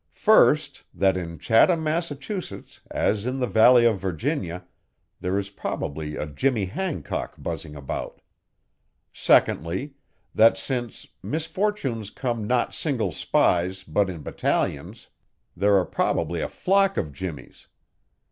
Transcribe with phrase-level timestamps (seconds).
[0.17, 4.63] First, that in Chatham, Massachusetts, as in the Valley of Virginia,
[5.19, 8.19] there is probably a Jimmy Hancock buzzing about.
[9.13, 9.93] Secondly,
[10.33, 15.07] that since 'misfortunes come not single spies, but in battalions,'
[15.55, 17.67] there are probably a flock of Jimmies.